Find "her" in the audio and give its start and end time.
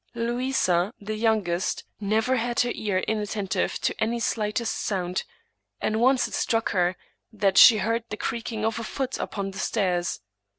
2.61-2.71, 6.71-6.97